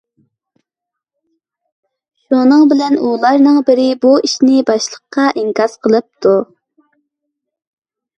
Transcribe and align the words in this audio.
شۇنىڭ 2.23 2.63
بىلەن 2.71 2.95
ئۇلارنىڭ 3.07 3.59
بىرى 3.67 3.85
بۇ 4.05 4.13
ئىشنى 4.29 4.63
باشلىققا 4.71 5.27
ئىنكاس 5.43 5.77
قىلىپتۇ. 5.89 6.33